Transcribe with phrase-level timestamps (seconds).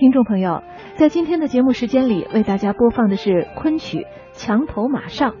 [0.00, 0.62] 听众朋友，
[0.96, 3.98] 在今天的节目时间里，为大家播放的是昆曲
[4.32, 5.32] 《墙头马上》。《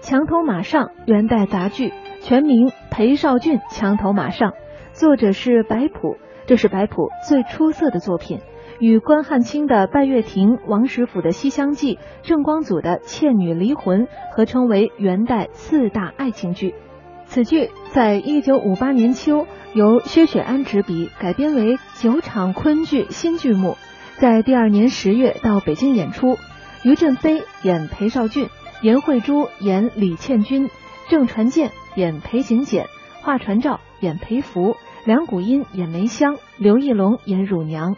[0.00, 4.52] 墙头马上》元代杂剧，全名《裴少俊墙头马上》，
[4.92, 8.38] 作者是白朴，这是白朴最出色的作品，
[8.78, 16.76] 与关汉卿的《拜月亭》、王实甫的《西厢记》、郑光祖的《倩女离魂》合称为元代四大爱情剧。
[17.24, 23.74] 此剧在一九五八年秋由薛雪安执笔改编为九场昆剧新剧目，
[24.18, 26.38] 在第二年十月到北京演出。
[26.82, 28.48] 于振飞演裴少俊，
[28.80, 30.70] 严慧珠演李倩君，
[31.08, 32.86] 郑传健演裴行俭，
[33.22, 37.96] 华传照演裴福，梁谷音演梅香，刘义龙演乳娘。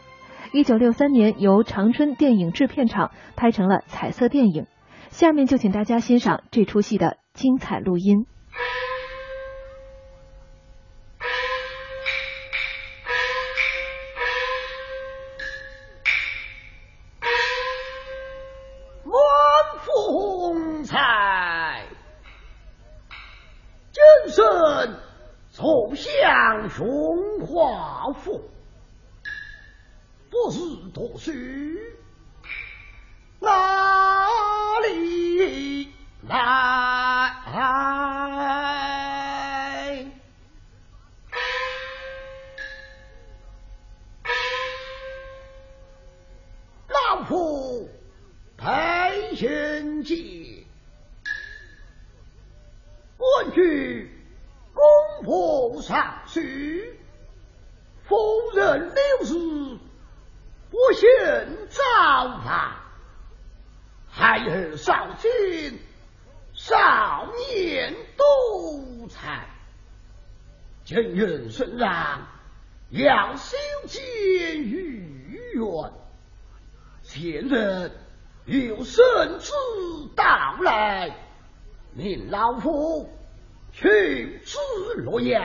[0.53, 4.67] 一九六三年由长春电影制片厂拍成了彩色电影。
[5.11, 8.27] 下面就请大家欣赏这出戏的精彩录音。
[26.69, 28.43] 荣华富，
[30.31, 30.59] 不是
[30.93, 31.33] 读书，
[33.41, 34.29] 哪
[34.87, 35.91] 里
[36.29, 36.37] 来？
[46.89, 47.89] 老夫
[48.59, 50.19] 裴行俭，
[53.17, 54.18] 问句。
[55.29, 56.41] 公仆上书，
[58.05, 58.17] 夫
[58.55, 59.79] 人六日
[60.71, 61.07] 不幸
[61.69, 62.77] 早亡，
[64.09, 65.79] 孩儿少君
[66.55, 69.51] 少年多才，
[70.85, 72.27] 今人身让
[72.89, 73.55] 要修
[73.87, 75.93] 建御苑，
[77.03, 77.93] 前人
[78.47, 79.05] 有圣
[79.39, 79.53] 旨
[80.17, 81.15] 到来，
[81.93, 83.11] 命老夫。
[83.81, 84.59] 去至
[84.97, 85.41] 洛阳，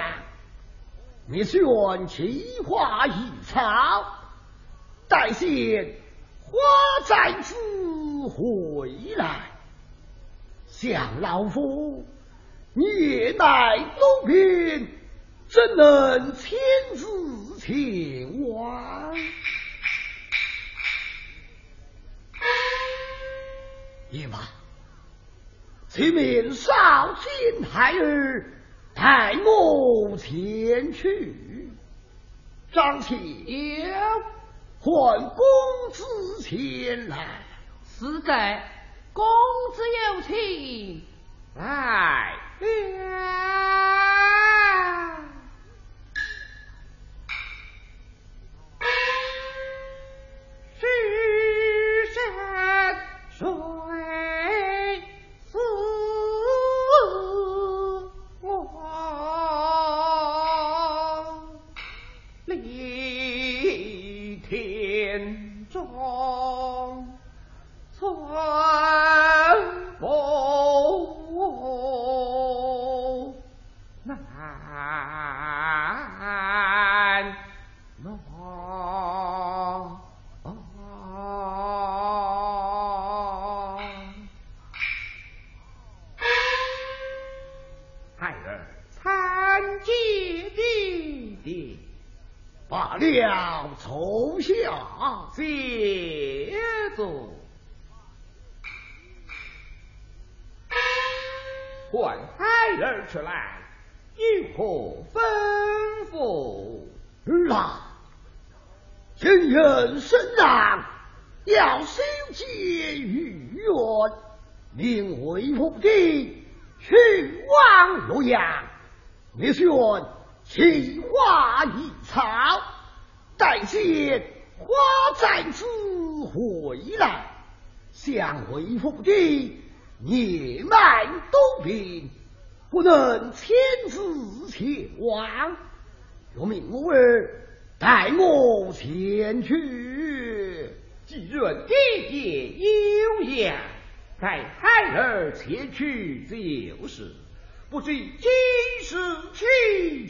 [1.27, 1.61] 你选
[2.07, 4.05] 奇花异草，
[5.07, 5.95] 待见
[6.41, 6.57] 花
[7.05, 7.53] 再子
[8.29, 9.51] 回来，
[10.65, 12.07] 向老夫
[12.73, 14.87] 年迈多病，
[15.47, 16.57] 怎能亲
[16.95, 19.15] 自前往？
[24.09, 24.39] 也罢。
[25.93, 28.51] 启命少卿孩儿
[28.95, 31.69] 带我前去，
[32.71, 33.45] 张庆
[34.79, 35.45] 唤公
[35.91, 37.43] 子前来。
[37.85, 38.67] 是在，
[39.13, 39.23] 公
[39.75, 39.83] 子
[40.15, 41.03] 有请，
[41.55, 44.42] 来了。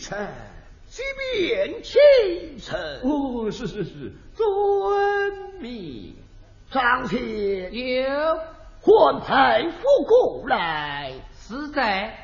[0.04, 0.28] 臣，
[0.90, 3.00] 即便亲臣。
[3.04, 4.46] 哦，是是是，遵
[5.62, 6.14] 命。
[6.70, 8.38] 上天有
[8.82, 11.14] 唤财傅过来。
[11.40, 12.18] 是在。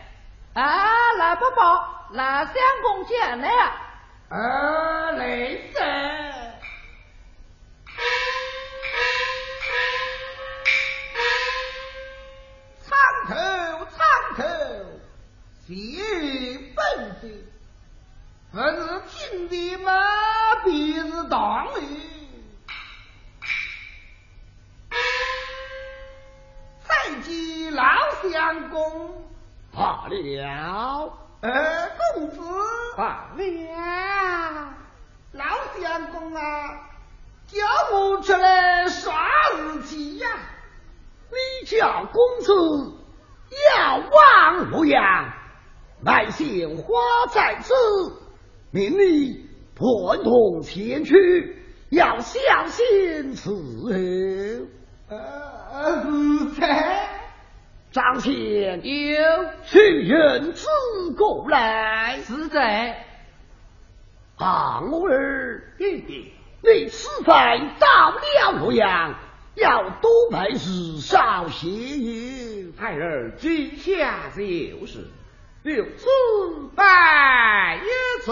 [0.53, 3.47] 啊，来伯伯，来相公见了。
[4.27, 6.59] 啊，来在。
[12.81, 12.97] 苍
[13.29, 13.35] 头，
[13.85, 14.05] 苍
[14.35, 14.43] 头，
[15.65, 16.28] 谢。
[18.51, 18.75] 文
[19.07, 19.93] 是金的门，
[20.65, 22.09] 必是当里。
[26.81, 27.83] 再见老
[28.23, 29.23] 相公，
[29.71, 31.13] 罢了。
[31.41, 32.39] 呃，公子，
[32.97, 34.73] 罢了。
[35.33, 35.45] 老
[35.79, 36.89] 相公啊，
[37.45, 37.59] 叫
[37.95, 39.29] 我出来耍
[39.59, 40.27] 日记呀、
[41.29, 42.97] 你叫公子
[43.77, 45.31] 要望洛阳，
[46.03, 46.93] 百姓花
[47.31, 47.75] 在此。
[48.71, 51.56] 命你伴同前去，
[51.89, 53.50] 要小心伺
[53.83, 54.68] 候。
[55.10, 57.10] 呃，是在。
[57.92, 60.68] 张前有去人子
[61.18, 63.04] 过来，是在
[64.38, 66.31] 昂儿，弟弟，
[66.62, 69.16] 你此番到了洛阳，
[69.56, 72.71] 要多陪日少些友。
[72.77, 75.07] 孩儿今下就是，
[75.63, 78.31] 留孙拜一次。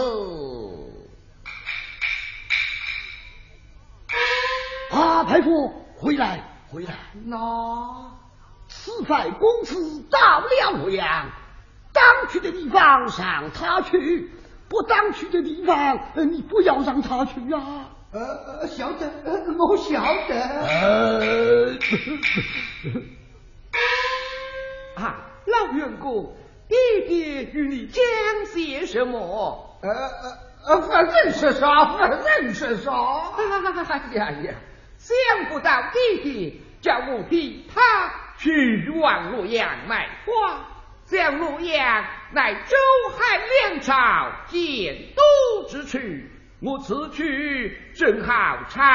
[4.91, 6.93] 啊，太傅，回来，回来！
[7.25, 8.11] 那
[8.69, 11.29] 此番公子到了洛阳，
[11.91, 14.31] 当去的地方让他去，
[14.69, 17.89] 不当去的地方，呃你不要让他去啊。
[18.13, 20.35] 呃，晓得，呃我晓得。
[20.63, 21.73] 呃，
[24.95, 26.33] 啊，老员工，
[26.67, 26.75] 弟
[27.07, 28.03] 弟与你讲
[28.45, 29.79] 些什么？
[29.81, 30.37] 呃呃
[30.67, 32.91] 呃，反正是啥，反正是啥。
[33.37, 33.43] 哎
[34.13, 34.53] 呀呀，
[34.97, 37.81] 想不到弟弟叫我替他
[38.37, 40.67] 去往洛阳卖花，
[41.05, 42.75] 将洛阳乃周
[43.11, 45.97] 汉两朝建都之处，
[46.61, 48.85] 我此去正好畅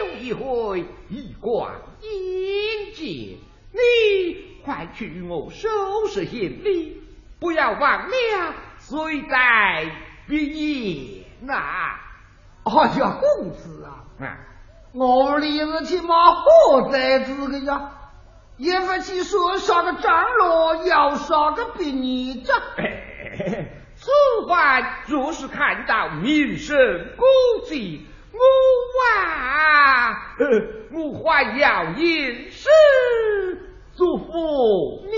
[0.00, 3.36] 游一回，一观眼界。
[3.72, 5.68] 你快去与我收
[6.08, 7.00] 拾行李，
[7.38, 9.92] 不要忘了谁在
[10.26, 11.54] 必言呐！
[12.64, 14.38] 哎呀，公子啊，啊，
[14.92, 17.92] 我里日起码何在这个呀？
[18.56, 22.52] 也不去说啥个张罗，要啥个别你这。
[23.94, 24.10] 此
[24.48, 26.76] 番若是看到名声
[27.16, 28.38] 古迹，我
[29.20, 30.46] 啊，呃
[30.92, 32.68] 我还要吟诗
[33.96, 34.24] 祝福
[35.06, 35.14] 你，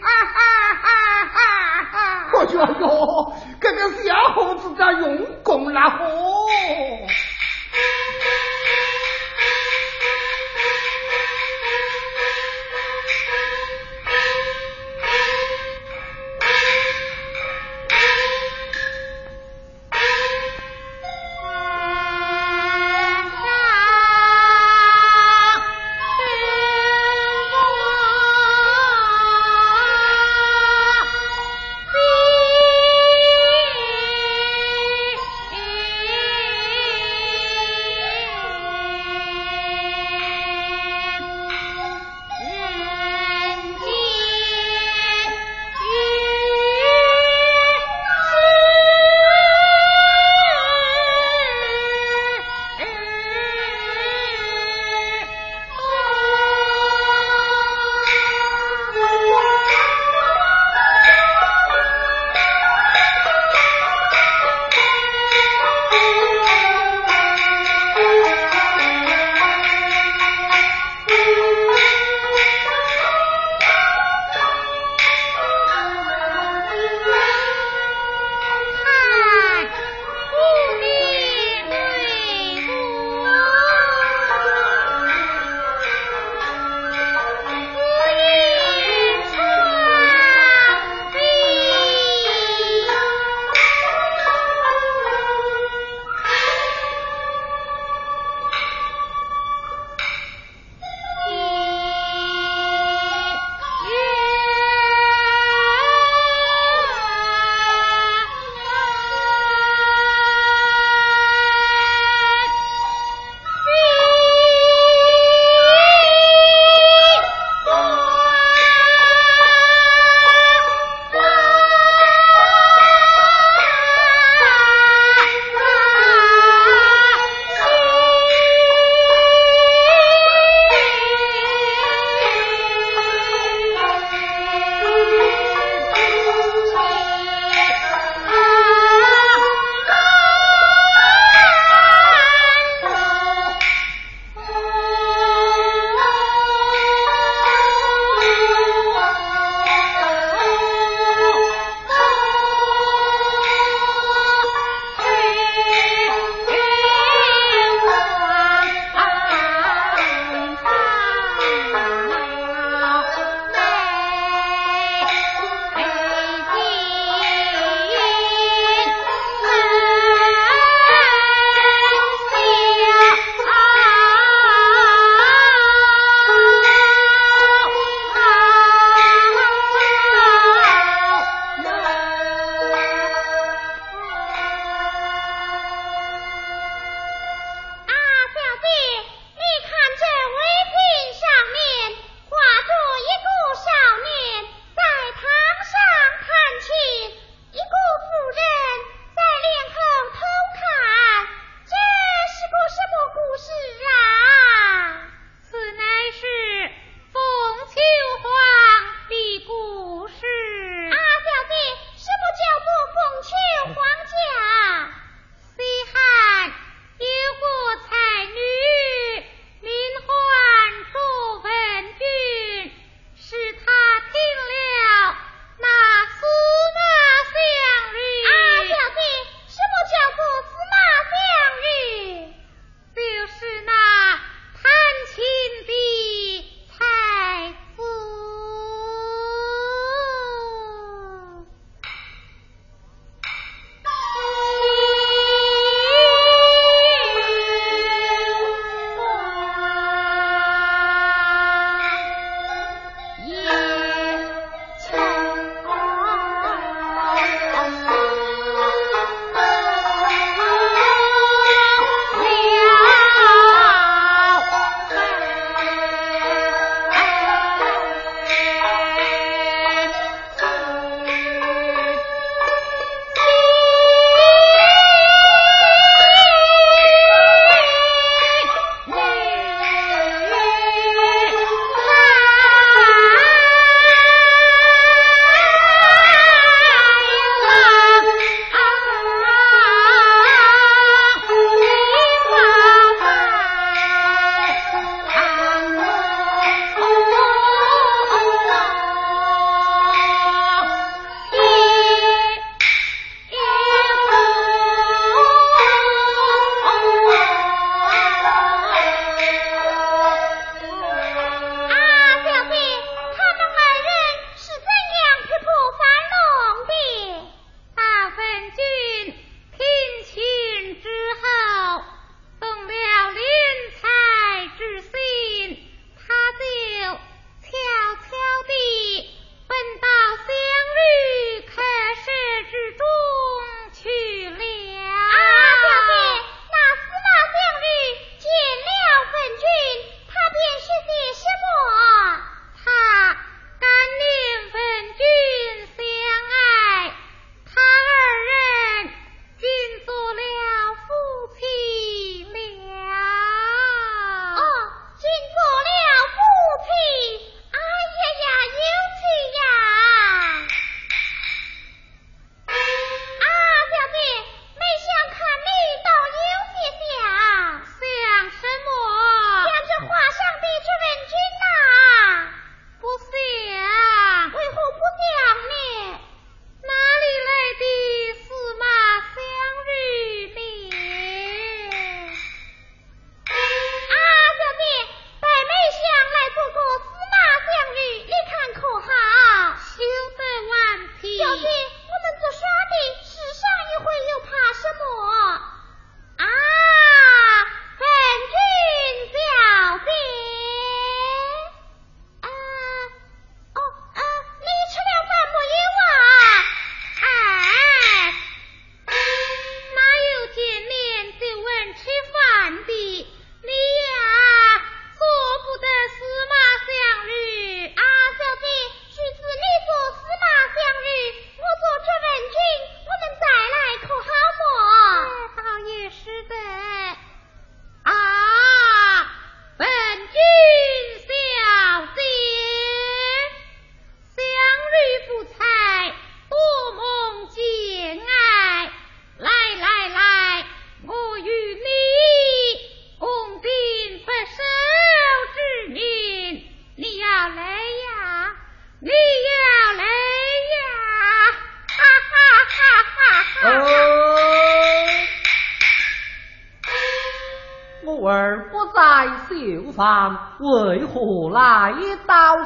[0.00, 0.38] 哈哈
[0.80, 0.86] 哈
[1.26, 1.34] 哈
[1.90, 2.30] 哈！
[2.30, 2.86] 哎呦呦，
[3.60, 5.02] 这个小伙子在用
[5.42, 5.98] 功了嚯！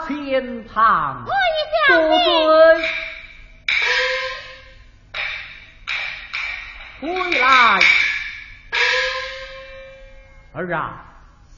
[0.04, 1.24] 到前堂？
[1.24, 1.32] 多
[2.24, 2.80] 尊
[7.00, 7.80] 归来，
[10.52, 11.04] 儿啊，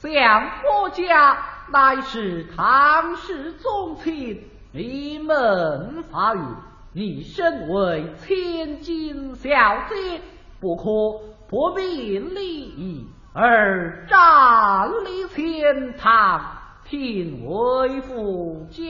[0.01, 1.37] 相国家
[1.71, 6.39] 乃是唐氏宗亲，你们发育，
[6.93, 9.49] 你身为千金小
[9.89, 10.21] 姐，
[10.61, 10.83] 不可
[11.49, 13.07] 不明礼义。
[13.33, 16.56] 而站立前堂，
[16.89, 18.81] 听为父教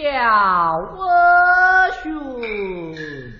[2.03, 3.33] 训。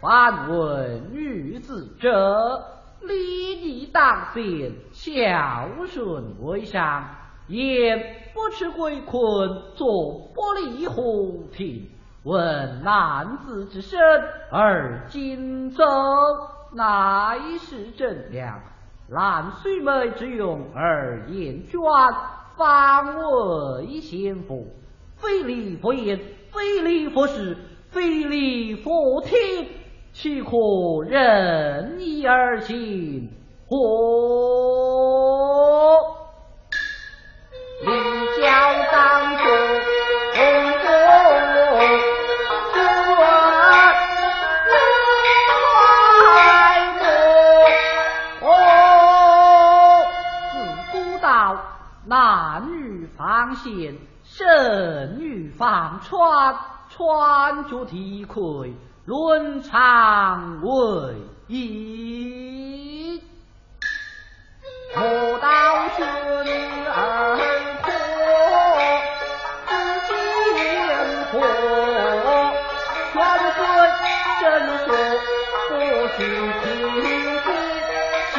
[0.00, 2.60] 凡问女子者，
[3.02, 7.04] 礼义当先，孝顺为上。
[7.46, 11.88] 言不吃鬼困，坐不离虎庭。
[12.24, 14.00] 问男子之身，
[14.50, 15.84] 而今则
[16.72, 18.60] 乃是正良。
[19.08, 21.78] 烂水妹之用，而言娟，
[22.56, 23.14] 方
[23.82, 24.66] 为先妇。
[25.16, 26.18] 非礼佛言，
[26.52, 27.56] 非礼佛事，
[27.90, 29.68] 非礼佛听，
[30.12, 30.50] 岂可
[31.06, 33.30] 任意而行？
[33.66, 33.76] 或
[37.82, 37.90] 立
[38.40, 38.50] 教
[38.90, 39.93] 当中。
[53.64, 56.54] 方贤，圣女方穿，
[56.90, 58.74] 穿着体盔，
[59.06, 61.14] 伦常为
[61.48, 63.22] 宜。
[64.94, 65.02] 莫
[65.38, 65.48] 道
[65.96, 66.04] 君
[66.86, 67.36] 儿
[67.82, 67.88] 可
[70.06, 70.10] 知
[70.58, 70.60] 情
[71.32, 71.34] 何？
[73.14, 73.16] 劝
[73.54, 73.58] 君
[74.42, 74.44] 真
[74.84, 74.86] 说，
[75.70, 75.72] 不
[76.16, 76.20] 许
[76.60, 76.76] 听信
[78.34, 78.36] 行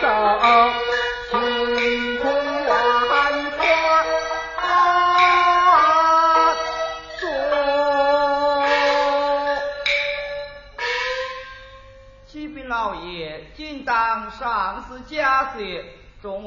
[0.00, 0.04] 走。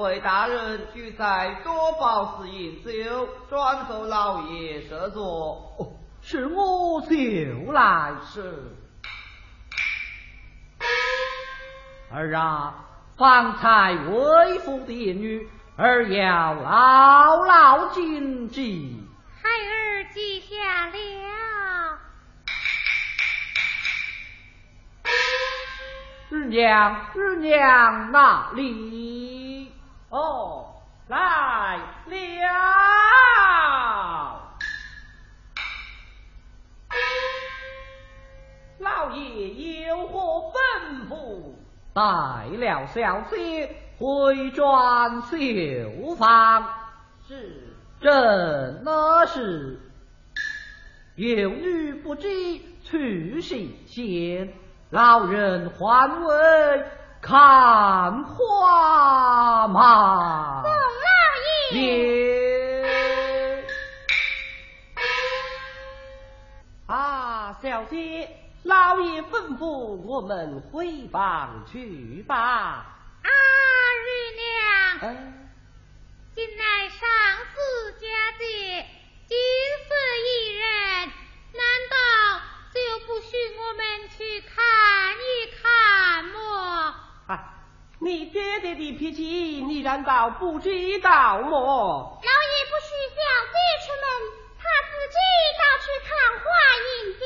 [0.02, 5.76] 众位大人俱在多宝寺饮酒，转奏老爷设座。
[5.78, 8.64] 哦，是我就来是。
[12.12, 12.74] 儿啊，
[13.16, 19.08] 方才为父的女儿要牢牢谨记。
[19.40, 22.00] 孩儿记下了。
[26.32, 29.61] 日娘，日娘哪里？
[30.12, 30.66] 哦，
[31.08, 32.46] 来了。
[38.80, 41.54] 老爷有何吩咐？
[41.94, 42.02] 带
[42.58, 46.68] 了小姐回转绣房。
[47.26, 49.80] 是，正那是，
[51.16, 52.28] 有女不知
[52.84, 54.54] 去谁先。
[54.90, 56.86] 老人还问
[57.22, 60.64] 看花吗？
[60.64, 63.64] 宋老爷。
[66.88, 68.28] 啊，小姐，
[68.64, 72.36] 老爷吩咐我们回房去吧。
[73.22, 73.30] 啊，
[74.04, 74.10] 玉
[75.06, 75.16] 娘，
[76.34, 77.00] 今乃上
[77.54, 78.08] 司佳
[78.40, 78.44] 节，
[79.28, 79.38] 金
[79.88, 79.94] 色
[80.26, 81.12] 一人，
[81.54, 81.96] 难道？
[82.74, 83.84] 就不许我们
[84.18, 84.56] 去看
[85.20, 85.30] 一
[85.62, 85.62] 看
[86.24, 86.96] 么？
[87.28, 87.54] 啊，
[88.12, 89.24] 你爹爹的脾气，
[89.66, 92.20] 你难道不知道么？
[92.22, 94.04] 老爷不许小姐出门，
[94.60, 95.16] 他自己
[95.56, 96.44] 到去看花
[96.84, 97.24] 饮酒。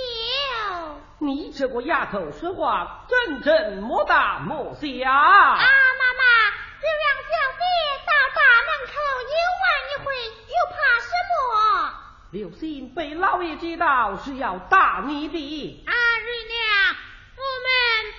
[1.17, 4.85] 你这个丫头说话真真莫大莫小。
[5.09, 6.23] 啊，妈妈，
[6.79, 7.65] 就让小姐
[8.05, 8.93] 到大门口
[9.25, 10.13] 游玩一回，
[10.45, 11.33] 又怕什么？
[12.29, 15.83] 刘星被老爷知道是要打你的。
[15.87, 16.95] 阿瑞娘，
[17.37, 17.67] 我们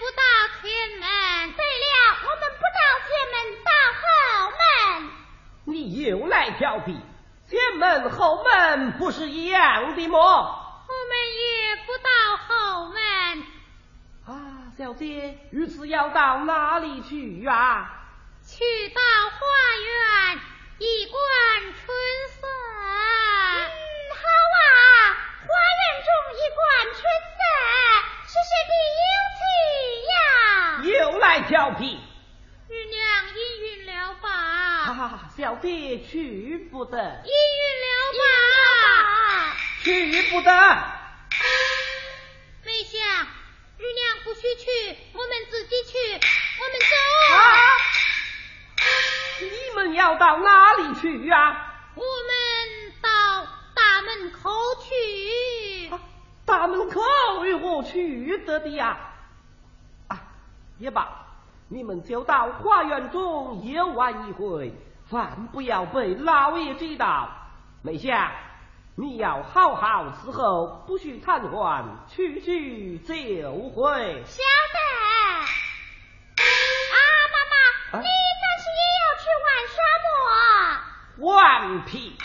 [0.01, 0.23] 不到
[0.61, 1.07] 前门。
[1.57, 1.87] 对了，
[2.23, 4.03] 我们不到前门，到后
[4.51, 4.61] 门。
[5.65, 6.97] 你又来调皮，
[7.49, 10.19] 前门后门不是一样的么？
[10.19, 12.09] 我们也不到
[12.47, 12.99] 后门。
[14.25, 17.91] 啊，小姐，如此要到哪里去呀？
[18.47, 19.41] 去到花
[19.83, 20.41] 园
[20.79, 21.21] 一观
[21.75, 21.75] 春
[22.29, 22.47] 色。
[23.57, 23.59] 嗯，
[24.15, 24.23] 好
[24.55, 24.59] 啊
[25.43, 26.63] 花园中一观
[26.95, 27.03] 春
[27.35, 27.43] 色，
[28.29, 29.05] 是谁的有
[29.41, 29.43] 趣
[30.13, 31.11] 呀？
[31.11, 31.99] 又来调皮，
[35.37, 37.33] 小弟去不得，依允
[37.83, 37.87] 了
[38.19, 39.57] 吧？
[39.83, 40.51] 去不得。
[42.65, 42.99] 梅香，
[43.79, 44.65] 姨娘不许去，
[45.13, 45.99] 我们自己去，
[46.61, 46.95] 我们走。
[49.41, 51.75] 你们要到哪里去呀？
[51.95, 53.09] 我们到
[53.75, 54.51] 大门口
[54.83, 55.91] 去。
[56.45, 57.01] 大门口
[57.45, 58.99] 如何去得的呀？
[60.09, 60.19] 啊，
[60.79, 61.27] 也罢，
[61.69, 64.75] 你们就到花园中游玩一回。
[65.09, 67.31] 饭不要被老爷知道。
[67.83, 68.31] 梅香，
[68.97, 73.15] 你要好好伺候，不许瘫痪，去去就
[73.71, 74.25] 回。
[74.25, 74.43] 晓
[74.73, 74.79] 得。
[76.39, 76.45] 啊，
[77.33, 81.33] 妈妈，你那是也要去玩沙漠？
[81.33, 82.19] 顽皮！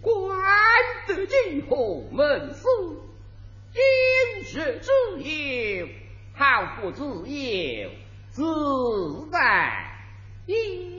[0.00, 0.14] 官
[1.06, 2.68] 得进，何门死？
[3.74, 4.90] 饮食自
[5.22, 5.88] 由，
[6.34, 7.90] 好不自由，
[8.30, 9.38] 自在
[10.46, 10.95] 一。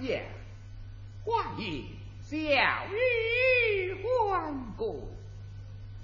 [0.00, 0.20] 呀，
[1.24, 1.86] 欢迎
[2.20, 5.08] 小玉欢过。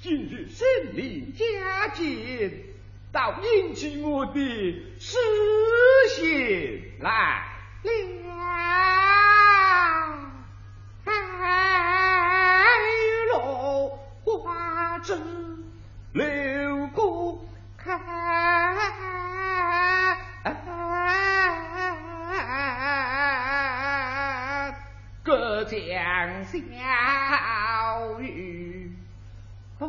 [0.00, 2.64] 今日神灵加进，
[3.10, 4.34] 倒引起我的
[5.00, 5.18] 视
[6.10, 7.44] 线来
[7.82, 7.90] 了。
[11.04, 11.10] 海
[13.32, 15.18] 落花枝
[16.12, 17.44] 流过
[17.76, 17.98] 开
[25.80, 28.92] 将小雨
[29.78, 29.88] 不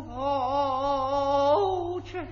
[2.02, 2.26] 成。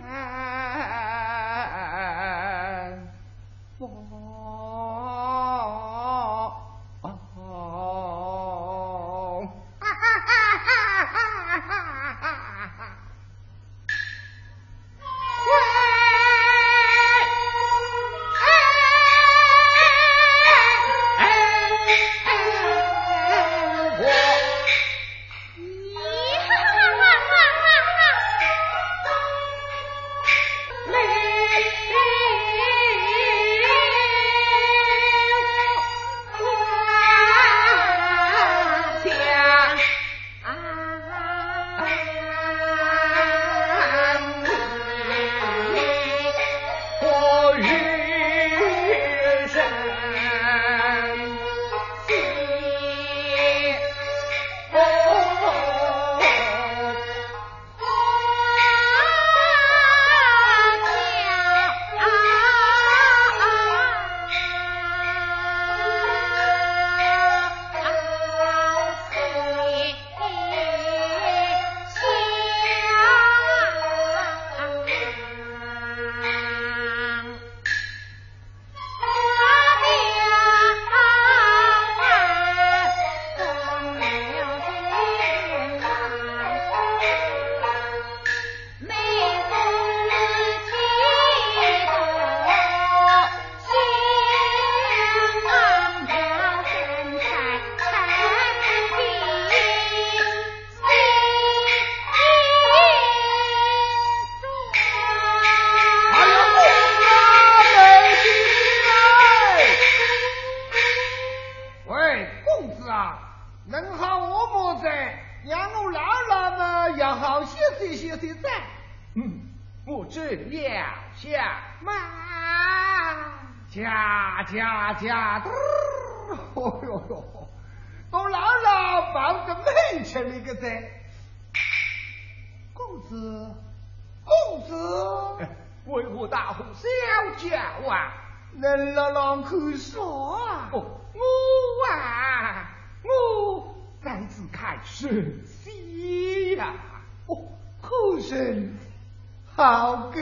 [148.32, 150.22] 看，隔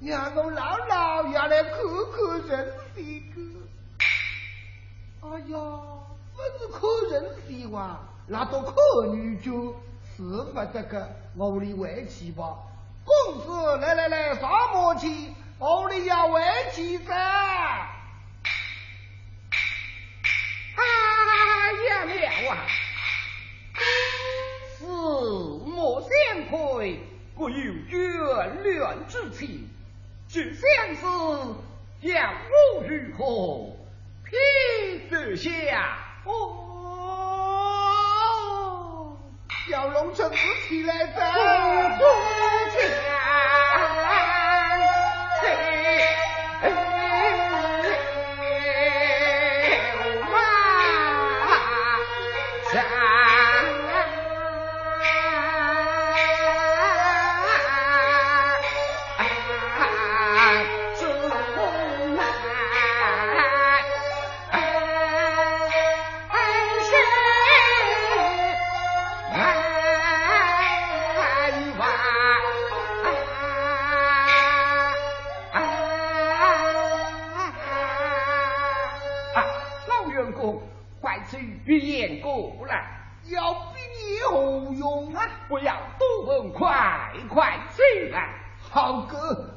[0.00, 1.34] 江小雨
[1.72, 2.72] 红尘。
[10.72, 12.56] 这个我里为妻吧，
[13.04, 15.34] 公子来来来，啥默契？
[15.58, 16.42] 我里要为
[16.72, 17.14] 妻噻！
[20.76, 20.82] 哎
[21.88, 22.10] 呀了
[22.50, 22.66] 啊！
[24.78, 26.08] 四莫相
[26.48, 27.00] 亏，
[27.36, 29.68] 我有眷恋之情，
[30.28, 31.06] 只相思，
[32.00, 32.32] 要
[32.76, 33.76] 我如何
[34.22, 34.38] 撇
[35.10, 35.98] 得下？
[36.24, 36.60] 哦。
[39.66, 40.30] 小龙城
[40.68, 41.32] 起来在
[41.96, 42.02] 不
[42.78, 43.13] 家。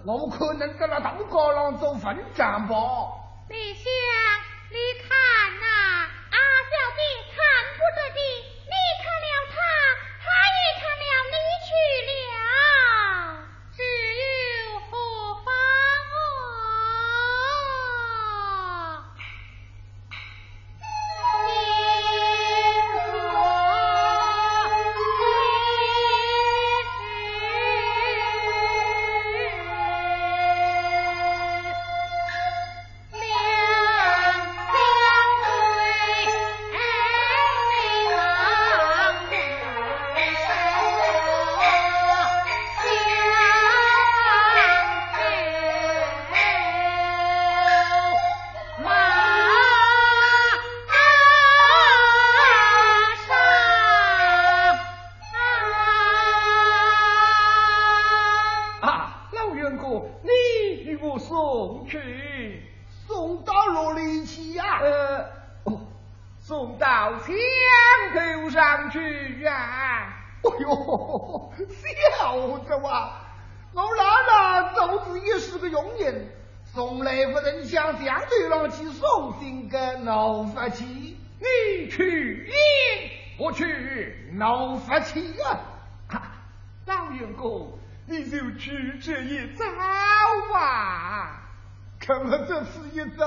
[0.05, 2.75] 我可能在那大高廊做分站吧。
[3.49, 3.83] 李香，
[4.71, 5.17] 你看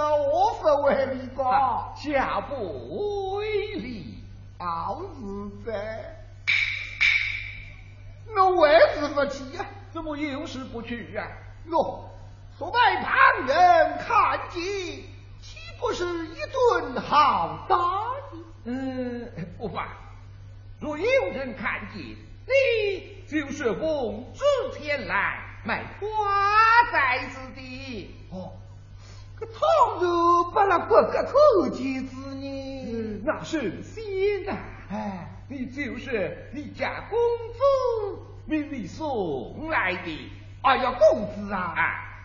[0.09, 1.93] 我不为你吧？
[1.97, 4.25] 下不为例，
[4.59, 6.17] 好是在。
[8.37, 9.67] 我为什不去呀？
[9.91, 11.27] 怎么又是不去啊？
[11.67, 12.09] 哟，
[12.57, 14.63] 说被旁人看见，
[15.41, 18.39] 岂不是一顿好打的？
[18.65, 19.89] 嗯，不怕。
[20.79, 22.03] 若有人看见，
[22.47, 24.45] 你就是奉旨
[24.79, 26.09] 前来卖瓜
[26.93, 28.17] 崽子的。
[28.31, 28.53] 哦，
[29.41, 31.33] 可倘若把那国个看
[31.73, 33.23] 见子呢？
[33.25, 34.57] 那是先呐。
[34.91, 37.59] 哎，你就是你家公子。
[38.47, 40.31] 命你送来的，
[40.63, 41.75] 哎呀，公子啊，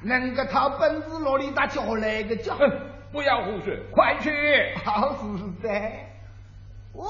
[0.02, 2.58] 能个他本子哪里打叫来个叫？
[3.12, 4.30] 不要胡说，快去！
[4.84, 5.22] 好是
[5.64, 6.12] 在。
[6.94, 7.06] 喂，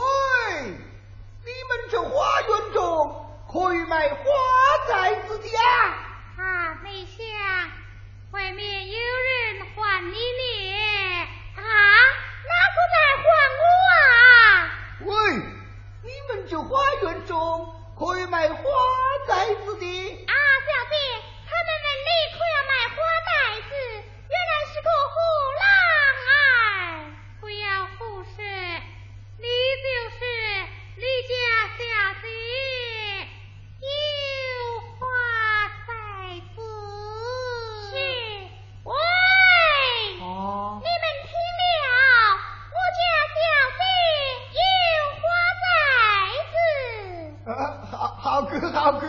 [0.65, 2.09] 你们这花
[2.41, 4.17] 园中可以卖花
[4.87, 6.43] 寨子的啊？
[6.43, 7.24] 啊，没想
[8.35, 11.23] 外面有人还你呢。
[11.55, 11.61] 啊，
[12.43, 13.23] 哪个在还
[13.55, 13.63] 我
[13.95, 13.95] 啊？
[14.99, 15.15] 喂，
[16.03, 16.67] 你们这花
[17.03, 17.31] 园中。
[17.97, 18.57] 可以卖花
[19.25, 19.85] 袋子的
[20.27, 20.33] 啊，
[20.65, 20.95] 小姐，
[21.47, 23.31] 他们问你可要卖花袋
[23.69, 23.71] 子，
[24.27, 25.15] 原来是个虎
[25.55, 25.63] 郎
[26.27, 27.07] 哎！
[27.39, 28.43] 不要胡说，
[29.37, 29.47] 你
[29.79, 30.19] 就是
[30.97, 31.31] 李家
[31.77, 31.79] 小
[32.21, 32.27] 姐，
[33.79, 33.87] 有
[34.99, 35.07] 花
[35.87, 35.89] 袋
[36.53, 36.57] 子。
[37.91, 37.95] 是，
[38.83, 38.91] 喂，
[40.19, 41.73] 哦，你们听了，
[42.75, 42.99] 我家
[43.31, 43.39] 小
[43.79, 43.79] 姐
[44.59, 45.23] 有花
[45.63, 45.63] 袋
[46.51, 46.53] 子。
[48.85, 49.07] 大哥，好哥，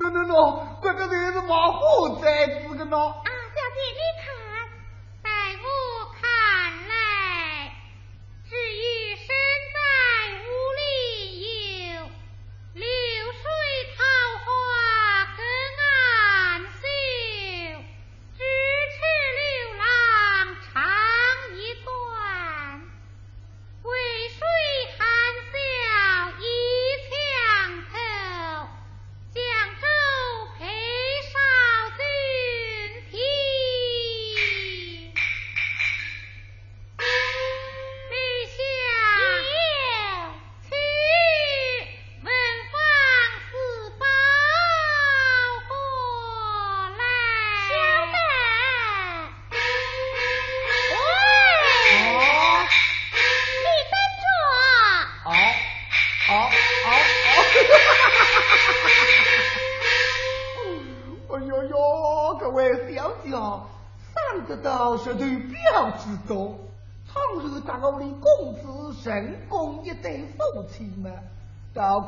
[0.00, 0.34] 喏喏喏，
[0.82, 3.14] 这个人是马虎崽子个喏。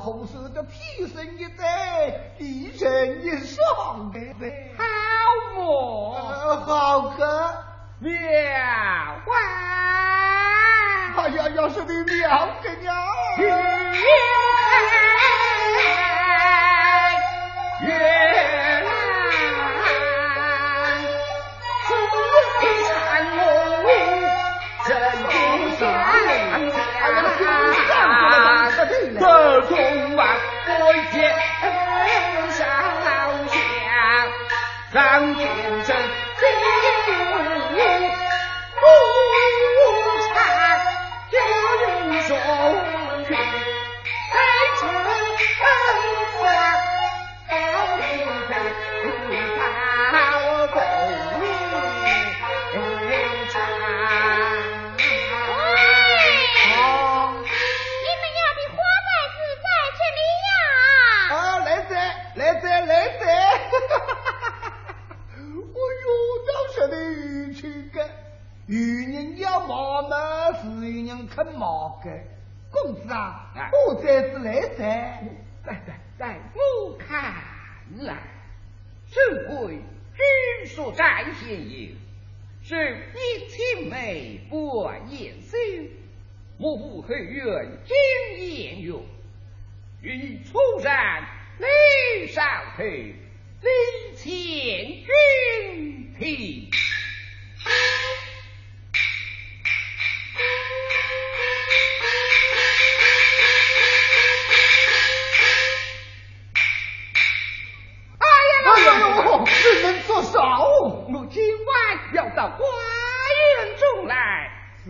[0.04, 0.63] 同时，跟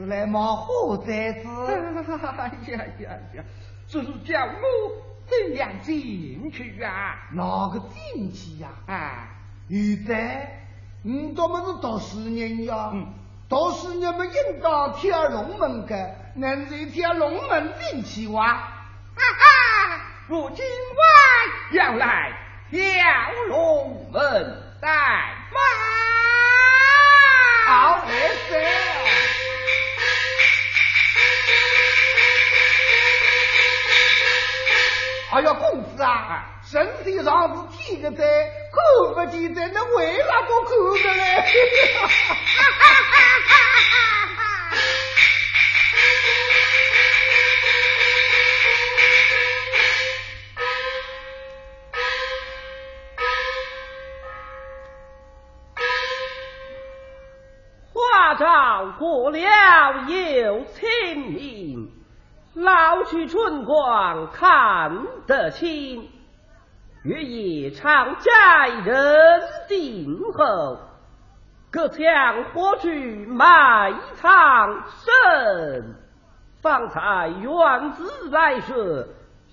[0.09, 1.48] 白马虎在子。
[1.66, 1.74] 哎
[2.72, 3.44] 呀呀呀！
[3.86, 4.50] 这是叫我
[5.26, 7.28] 怎样进去啊？
[7.32, 8.68] 哪个进去呀？
[8.86, 9.28] 啊！
[9.68, 10.66] 现在
[11.02, 12.90] 你怎么是读书人呀？
[12.92, 13.12] 嗯，
[13.48, 18.52] 读书人们应当跳龙门的，能是跳龙门进去哇？
[18.52, 18.62] 哈
[19.16, 20.00] 哈！
[20.28, 22.32] 如今晚要来
[22.70, 22.80] 跳
[23.48, 24.88] 龙门带
[25.52, 26.03] 马。
[27.66, 28.08] 好儿
[28.48, 28.54] 子。
[35.32, 38.22] 哎呀，公子啊，身体上是天个灾，
[38.70, 38.78] 看
[39.14, 40.70] 不见在，那为哪个看
[41.02, 41.24] 的嘞？
[58.98, 59.38] 过了
[60.06, 61.90] 又清明。
[62.54, 66.08] 老去春光看得清，
[67.02, 70.78] 月夜长在人静后，
[71.72, 75.96] 隔墙火炬埋藏身。
[76.62, 79.06] 方才院子来说，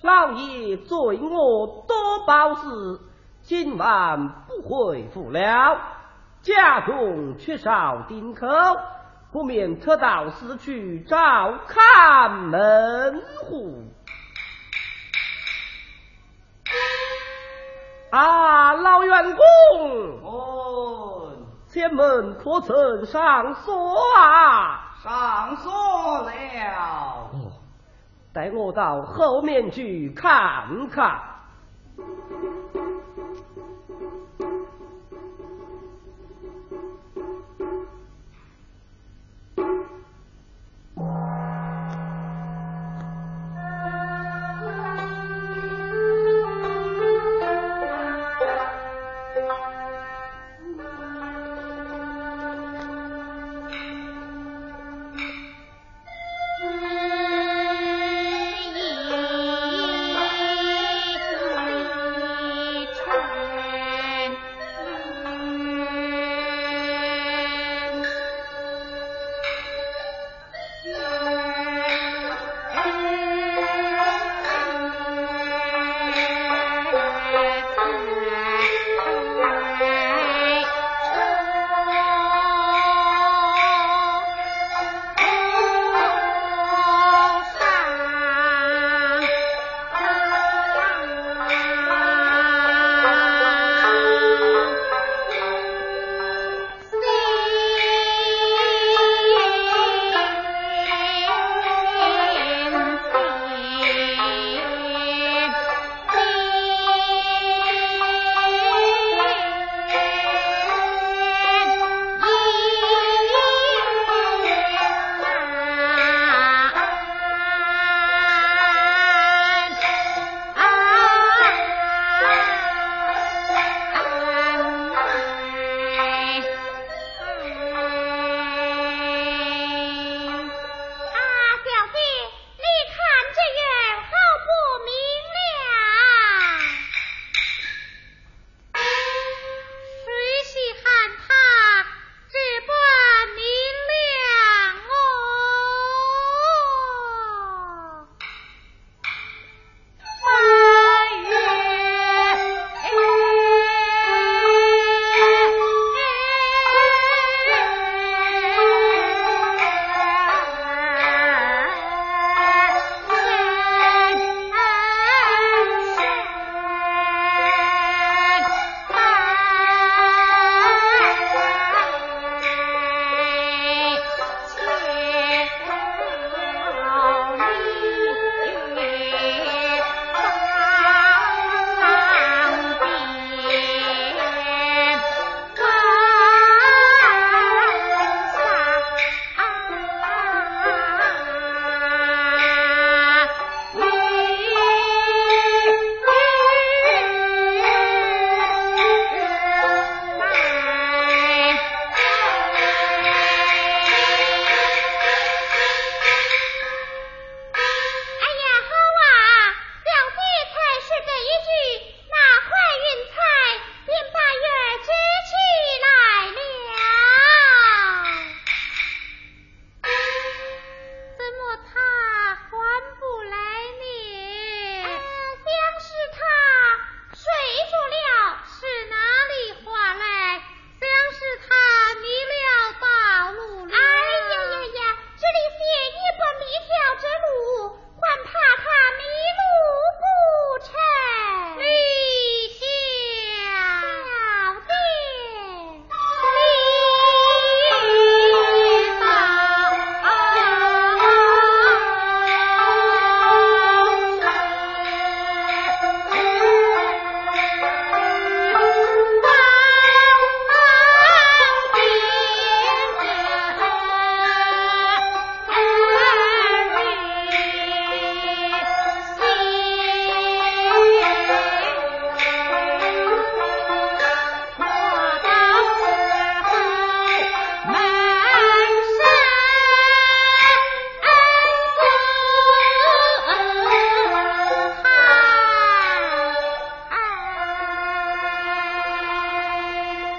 [0.04, 3.00] 老爷罪我多包事，
[3.42, 5.82] 今晚不回府了，
[6.44, 8.48] 家中缺少丁口。
[9.32, 13.86] 不免特到寺去照看门户。
[18.10, 19.44] 啊，老员工，
[20.22, 21.32] 哦，
[21.70, 24.96] 前门可曾上锁啊？
[25.02, 25.72] 上锁
[26.22, 26.32] 了。
[27.32, 27.54] 哦，
[28.34, 31.31] 带我到后面去看看。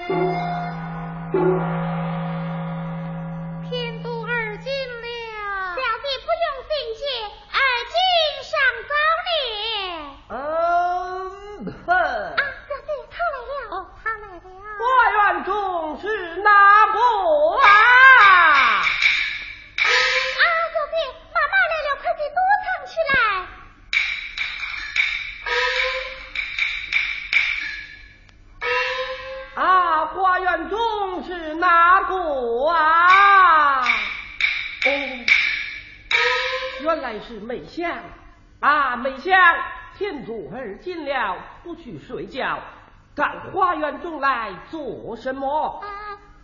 [0.08, 0.51] Thank you.
[41.82, 42.60] 去睡觉，
[43.14, 45.80] 到花园中来做什么？
[45.82, 45.88] 啊，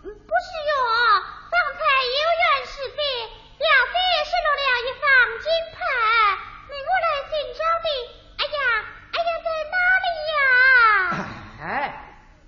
[0.03, 0.73] 不是哟，
[1.51, 3.03] 方才有缘是别，
[3.59, 5.07] 表姐失落了一方
[5.41, 5.79] 金牌，
[6.69, 7.87] 命我来寻找的。
[8.39, 8.59] 哎呀，
[9.13, 10.39] 哎呀，在哪里呀？
[11.63, 11.67] 哎，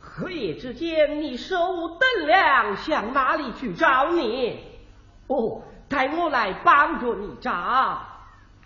[0.00, 4.80] 黑夜之间，你手无灯亮，向哪里去找你？
[5.28, 5.62] 哦。
[5.90, 8.14] 待我来帮助你找啊，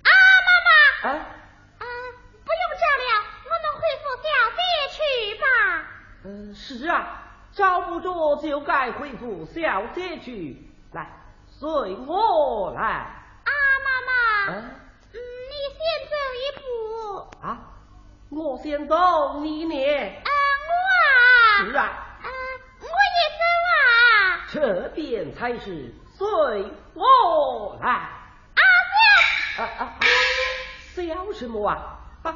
[0.04, 1.08] 妈妈！
[1.08, 1.16] 啊
[1.78, 1.84] 啊，
[2.44, 3.04] 不用找了，
[3.44, 4.60] 我们回府小姐
[4.92, 5.44] 去吧。
[6.24, 6.86] 嗯，是
[7.54, 10.56] 啊，找不着就该回府小姐去。
[10.92, 11.08] 来，
[11.46, 11.70] 随
[12.06, 12.82] 我来。
[12.82, 13.50] 啊，
[13.84, 14.54] 妈妈。
[14.54, 14.70] 嗯，
[15.12, 15.18] 你
[15.70, 15.78] 先
[16.10, 17.36] 走一步。
[17.46, 17.58] 啊，
[18.30, 19.74] 我先走，你呢？
[19.74, 20.30] 啊，
[20.68, 21.64] 我啊。
[21.64, 21.84] 是啊。
[21.84, 22.28] 啊，
[22.80, 23.72] 我也走啊。
[24.52, 25.94] 这边才是。
[26.16, 26.26] 随
[26.94, 29.98] 我来，阿啊啊！
[30.94, 31.98] 笑什么啊？
[32.22, 32.32] 啊，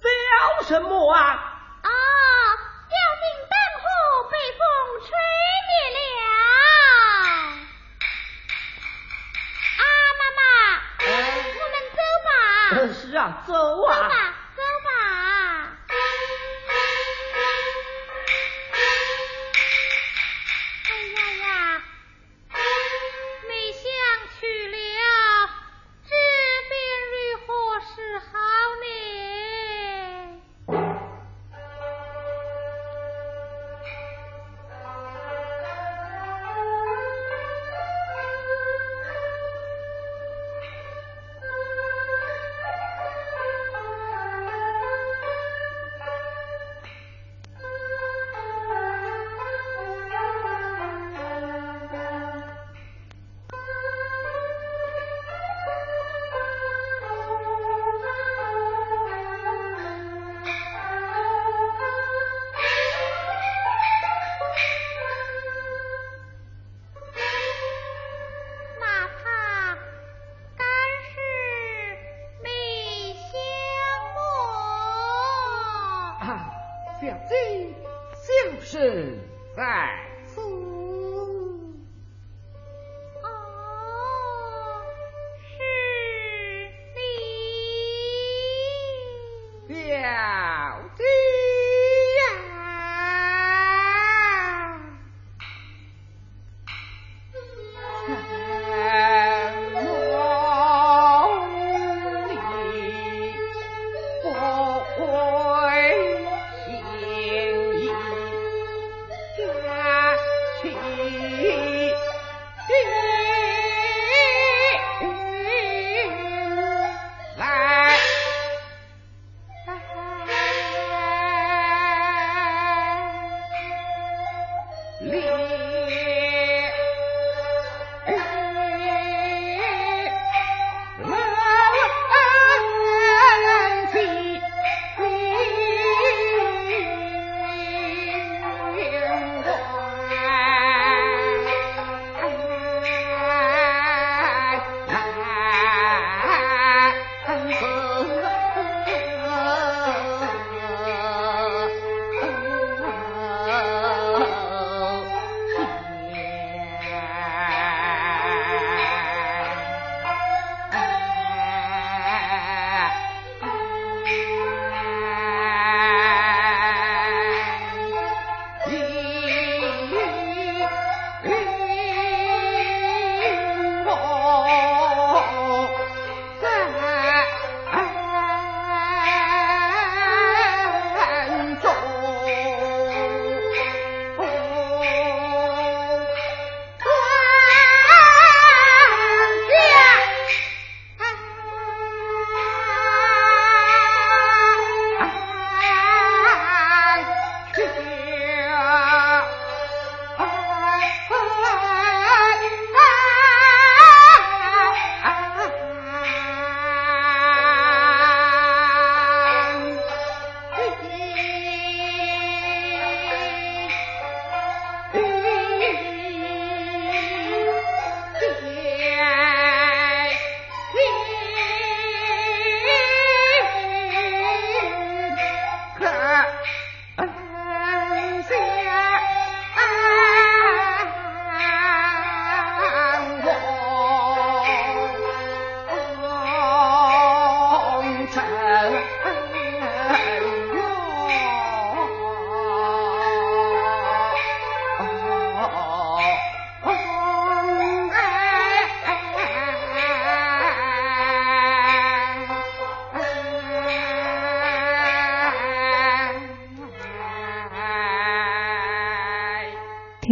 [0.00, 1.57] 笑什么啊？
[12.92, 13.94] 是啊，走啊。
[13.96, 14.34] 走吧，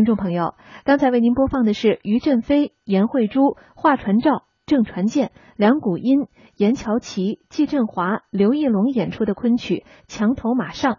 [0.07, 0.55] 众朋友，
[0.85, 10.95] 刚才为您播放的是于振飞、严慧珠、华传照、郑传健、梁谷音、严乔琪、季振华、刘义龙演出的昆曲《墙头马上》。